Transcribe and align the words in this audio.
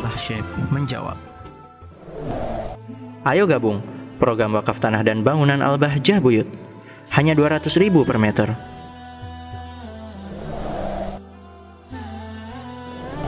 Abah 0.00 0.16
Syekh 0.16 0.48
menjawab. 0.72 1.12
Ayo 3.28 3.44
gabung 3.44 3.84
program 4.16 4.56
wakaf 4.56 4.80
tanah 4.80 5.04
dan 5.04 5.20
bangunan 5.20 5.60
Al-Bahjah 5.60 6.24
Buyut. 6.24 6.48
Hanya 7.12 7.36
200 7.36 7.68
ribu 7.76 8.08
per 8.08 8.16
meter. 8.16 8.48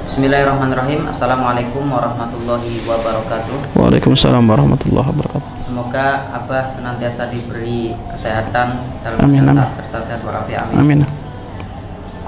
Bismillahirrahmanirrahim 0.08 1.12
Assalamualaikum 1.12 1.88
warahmatullahi 1.88 2.84
wabarakatuh 2.84 3.76
Waalaikumsalam 3.76 4.40
warahmatullahi 4.40 5.08
wabarakatuh. 5.12 5.68
Semoga 5.68 6.24
Abah 6.32 6.72
senantiasa 6.72 7.28
diberi 7.28 7.92
kesehatan 8.08 8.80
dalam 9.04 9.20
Amin, 9.20 9.44
kesehatan 9.44 9.60
amin. 9.60 9.76
serta 9.76 9.98
sehat 10.00 10.20
walafiat 10.24 10.72
amin. 10.72 11.04
Amin. 11.04 11.08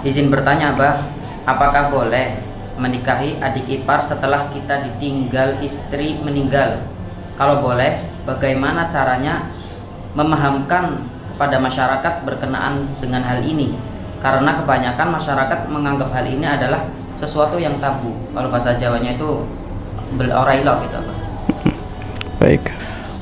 Izin 0.04 0.28
bertanya 0.28 0.76
Abah 0.76 1.00
Apakah 1.44 1.92
boleh 1.92 2.43
menikahi 2.78 3.38
adik 3.38 3.66
ipar 3.70 4.02
setelah 4.02 4.50
kita 4.50 4.82
ditinggal 4.82 5.58
istri 5.62 6.18
meninggal? 6.22 6.82
Kalau 7.34 7.62
boleh, 7.62 8.06
bagaimana 8.26 8.86
caranya 8.86 9.50
memahamkan 10.14 11.02
kepada 11.34 11.58
masyarakat 11.58 12.14
berkenaan 12.22 12.86
dengan 13.02 13.22
hal 13.26 13.42
ini? 13.42 13.74
Karena 14.22 14.56
kebanyakan 14.56 15.08
masyarakat 15.20 15.58
menganggap 15.68 16.08
hal 16.14 16.24
ini 16.24 16.46
adalah 16.46 16.86
sesuatu 17.18 17.58
yang 17.58 17.78
tabu. 17.82 18.14
Kalau 18.32 18.48
bahasa 18.50 18.74
Jawanya 18.74 19.14
itu 19.14 19.46
belorailo 20.16 20.80
gitu 20.86 20.96
Abah. 20.96 21.16
Baik. 22.38 22.64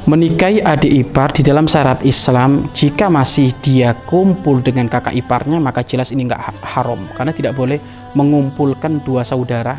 Menikahi 0.03 0.59
adik 0.59 0.91
ipar 0.91 1.31
di 1.31 1.47
dalam 1.47 1.71
syarat 1.71 2.03
Islam 2.03 2.67
jika 2.75 3.07
masih 3.07 3.55
dia 3.63 3.95
kumpul 3.95 4.59
dengan 4.59 4.91
kakak 4.91 5.15
iparnya 5.15 5.63
maka 5.63 5.87
jelas 5.87 6.11
ini 6.11 6.27
nggak 6.27 6.43
ha- 6.43 6.63
haram 6.75 6.99
karena 7.15 7.31
tidak 7.31 7.55
boleh 7.55 7.79
mengumpulkan 8.13 9.01
dua 9.05 9.25
saudara 9.25 9.77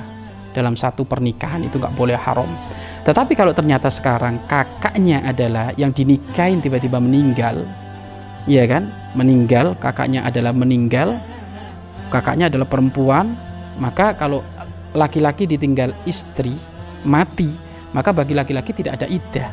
dalam 0.53 0.78
satu 0.78 1.03
pernikahan 1.03 1.66
itu 1.66 1.81
nggak 1.81 1.98
boleh 1.98 2.17
haram. 2.17 2.48
Tetapi 3.03 3.36
kalau 3.36 3.52
ternyata 3.52 3.92
sekarang 3.92 4.40
kakaknya 4.48 5.25
adalah 5.28 5.75
yang 5.75 5.92
dinikahin 5.92 6.64
tiba-tiba 6.64 7.03
meninggal, 7.03 7.67
iya 8.48 8.64
kan? 8.64 8.88
Meninggal, 9.17 9.75
kakaknya 9.81 10.23
adalah 10.23 10.56
meninggal, 10.56 11.20
kakaknya 12.08 12.48
adalah 12.48 12.70
perempuan, 12.70 13.36
maka 13.75 14.16
kalau 14.16 14.40
laki-laki 14.95 15.50
ditinggal 15.50 15.92
istri 16.08 16.56
mati, 17.03 17.50
maka 17.92 18.16
bagi 18.16 18.38
laki-laki 18.38 18.72
tidak 18.72 19.02
ada 19.02 19.08
iddah. 19.09 19.50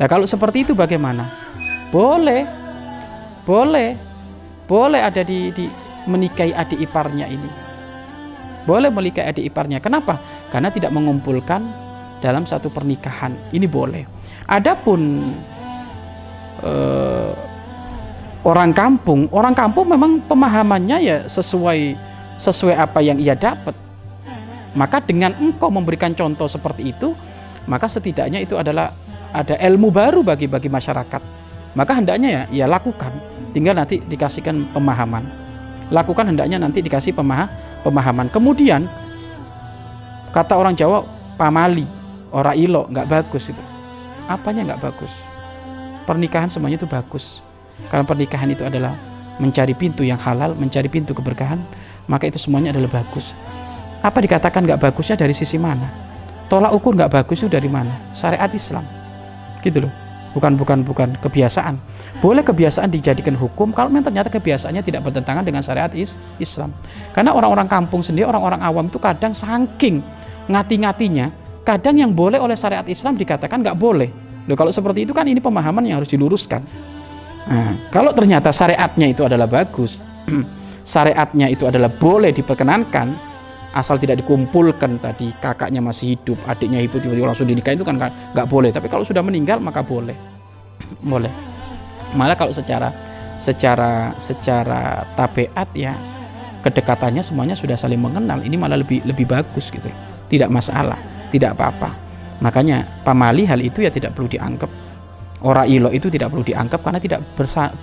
Nah 0.00 0.06
kalau 0.08 0.24
seperti 0.24 0.64
itu 0.64 0.72
bagaimana? 0.72 1.28
Boleh, 1.92 2.48
boleh, 3.44 3.94
boleh 4.64 5.00
ada 5.04 5.20
di, 5.20 5.52
di 5.52 5.68
menikahi 6.08 6.56
adik 6.56 6.80
iparnya 6.80 7.28
ini. 7.28 7.63
Boleh 8.64 8.88
menikahi 8.88 9.28
adik 9.28 9.44
iparnya. 9.52 9.78
Kenapa? 9.80 10.16
Karena 10.48 10.72
tidak 10.72 10.90
mengumpulkan 10.92 11.60
dalam 12.24 12.48
satu 12.48 12.72
pernikahan. 12.72 13.36
Ini 13.52 13.68
boleh. 13.68 14.08
Adapun 14.48 15.20
eh, 16.64 17.32
orang 18.44 18.72
kampung, 18.72 19.28
orang 19.32 19.52
kampung 19.52 19.88
memang 19.88 20.20
pemahamannya 20.24 20.98
ya 21.00 21.16
sesuai 21.28 21.96
sesuai 22.40 22.76
apa 22.76 23.04
yang 23.04 23.20
ia 23.20 23.36
dapat. 23.36 23.76
Maka 24.74 24.98
dengan 24.98 25.30
engkau 25.38 25.70
memberikan 25.70 26.16
contoh 26.16 26.50
seperti 26.50 26.90
itu, 26.90 27.14
maka 27.70 27.86
setidaknya 27.86 28.42
itu 28.42 28.58
adalah 28.58 28.90
ada 29.30 29.54
ilmu 29.60 29.90
baru 29.90 30.26
bagi 30.26 30.50
bagi 30.50 30.66
masyarakat. 30.66 31.22
Maka 31.74 31.92
hendaknya 31.94 32.28
ya 32.30 32.64
ya 32.64 32.66
lakukan. 32.66 33.10
Tinggal 33.54 33.78
nanti 33.78 34.02
dikasihkan 34.02 34.74
pemahaman. 34.74 35.22
Lakukan 35.94 36.26
hendaknya 36.26 36.58
nanti 36.58 36.82
dikasih 36.82 37.14
pemaha, 37.14 37.46
pemahaman. 37.84 38.32
Kemudian 38.32 38.88
kata 40.32 40.56
orang 40.56 40.72
Jawa 40.72 41.04
pamali, 41.36 41.84
ora 42.32 42.56
ilo, 42.56 42.88
nggak 42.88 43.06
bagus 43.06 43.52
itu. 43.52 43.62
Apanya 44.26 44.72
nggak 44.72 44.80
bagus? 44.80 45.12
Pernikahan 46.08 46.48
semuanya 46.48 46.80
itu 46.80 46.88
bagus. 46.88 47.44
Karena 47.92 48.08
pernikahan 48.08 48.48
itu 48.48 48.64
adalah 48.64 48.96
mencari 49.36 49.76
pintu 49.76 50.00
yang 50.00 50.18
halal, 50.18 50.56
mencari 50.56 50.88
pintu 50.88 51.12
keberkahan, 51.12 51.60
maka 52.08 52.24
itu 52.24 52.40
semuanya 52.40 52.72
adalah 52.72 53.02
bagus. 53.02 53.36
Apa 54.04 54.20
dikatakan 54.20 54.64
nggak 54.64 54.80
bagusnya 54.80 55.16
dari 55.16 55.32
sisi 55.36 55.56
mana? 55.60 55.88
Tolak 56.48 56.76
ukur 56.76 56.92
nggak 56.92 57.12
bagus 57.12 57.40
itu 57.40 57.48
dari 57.48 57.68
mana? 57.72 57.92
Syariat 58.12 58.52
Islam, 58.52 58.84
gitu 59.64 59.88
loh. 59.88 60.03
Bukan 60.34 60.58
bukan 60.58 60.82
bukan 60.82 61.14
kebiasaan. 61.22 61.78
Boleh 62.18 62.42
kebiasaan 62.42 62.90
dijadikan 62.90 63.38
hukum 63.38 63.70
kalau 63.70 63.86
memang 63.86 64.10
ternyata 64.10 64.28
kebiasaannya 64.34 64.82
tidak 64.82 65.06
bertentangan 65.06 65.46
dengan 65.46 65.62
syariat 65.62 65.90
is 65.94 66.18
Islam. 66.42 66.74
Karena 67.14 67.30
orang-orang 67.30 67.70
kampung 67.70 68.02
sendiri, 68.02 68.26
orang-orang 68.26 68.58
awam 68.58 68.90
itu 68.90 68.98
kadang 68.98 69.30
saking 69.30 70.02
ngati-ngatinya, 70.50 71.30
kadang 71.62 71.96
yang 71.96 72.10
boleh 72.10 72.42
oleh 72.42 72.58
syariat 72.58 72.84
Islam 72.90 73.14
dikatakan 73.14 73.62
nggak 73.62 73.78
boleh. 73.78 74.10
Loh, 74.44 74.56
kalau 74.58 74.74
seperti 74.74 75.08
itu 75.08 75.16
kan 75.16 75.24
ini 75.24 75.40
pemahaman 75.40 75.86
yang 75.86 76.02
harus 76.02 76.10
diluruskan. 76.12 76.60
Nah, 77.44 77.72
kalau 77.88 78.12
ternyata 78.12 78.52
syariatnya 78.52 79.06
itu 79.08 79.24
adalah 79.24 79.48
bagus, 79.48 80.00
syariatnya 80.84 81.48
itu 81.48 81.64
adalah 81.64 81.88
boleh 81.88 82.32
diperkenankan, 82.32 83.12
asal 83.74 83.98
tidak 83.98 84.22
dikumpulkan 84.22 85.02
tadi 85.02 85.34
kakaknya 85.42 85.82
masih 85.82 86.14
hidup, 86.14 86.38
adiknya 86.46 86.78
hidup 86.78 87.02
tiba-tiba 87.02 87.26
langsung 87.34 87.50
dinikahin 87.50 87.76
itu 87.76 87.86
kan 87.86 87.98
nggak 87.98 88.46
boleh. 88.46 88.70
Tapi 88.70 88.86
kalau 88.86 89.02
sudah 89.02 89.20
meninggal 89.20 89.58
maka 89.58 89.82
boleh, 89.82 90.14
boleh. 91.02 91.32
Malah 92.14 92.38
kalau 92.38 92.54
secara 92.54 92.94
secara 93.42 94.14
secara 94.16 95.02
tabiat 95.18 95.68
ya 95.74 95.92
kedekatannya 96.62 97.20
semuanya 97.26 97.58
sudah 97.58 97.74
saling 97.74 97.98
mengenal, 97.98 98.40
ini 98.46 98.54
malah 98.54 98.78
lebih 98.78 99.02
lebih 99.02 99.26
bagus 99.26 99.68
gitu, 99.74 99.90
tidak 100.30 100.48
masalah, 100.48 100.96
tidak 101.34 101.58
apa-apa. 101.58 101.90
Makanya 102.40 102.86
pamali 103.02 103.44
hal 103.44 103.58
itu 103.58 103.82
ya 103.82 103.90
tidak 103.90 104.14
perlu 104.14 104.30
dianggap 104.30 104.70
Ora 105.44 105.68
ilo 105.68 105.92
itu 105.92 106.08
tidak 106.08 106.32
perlu 106.32 106.40
dianggap 106.40 106.80
karena 106.80 106.96
tidak 106.96 107.20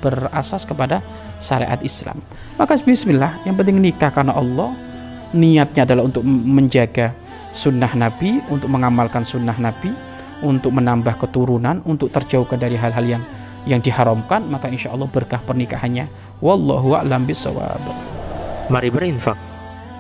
berasas 0.02 0.66
kepada 0.66 0.98
syariat 1.38 1.78
Islam. 1.86 2.18
Maka 2.58 2.74
bismillah, 2.82 3.46
yang 3.46 3.54
penting 3.54 3.78
nikah 3.78 4.10
karena 4.10 4.34
Allah, 4.34 4.74
niatnya 5.32 5.88
adalah 5.88 6.08
untuk 6.08 6.24
menjaga 6.28 7.16
sunnah 7.52 7.92
Nabi, 7.96 8.40
untuk 8.48 8.72
mengamalkan 8.72 9.28
sunnah 9.28 9.56
Nabi, 9.60 9.92
untuk 10.42 10.72
menambah 10.76 11.20
keturunan, 11.20 11.84
untuk 11.84 12.10
terjauhkan 12.10 12.58
dari 12.58 12.76
hal-hal 12.80 13.06
yang 13.06 13.24
yang 13.70 13.82
diharamkan, 13.84 14.42
maka 14.50 14.68
insya 14.74 14.90
Allah 14.90 15.06
berkah 15.06 15.38
pernikahannya. 15.46 16.10
Wallahu 16.42 16.98
a'lam 16.98 17.30
bishawab. 17.30 17.78
Mari 18.74 18.90
berinfak 18.90 19.38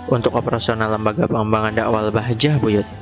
untuk 0.09 0.33
operasional 0.33 0.97
lembaga 0.97 1.29
pengembangan 1.29 1.73
dakwah 1.77 2.01
Al-Bahjah 2.09 2.57
Buyut. 2.57 3.00